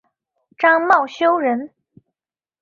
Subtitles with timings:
[0.57, 1.75] 张懋修人。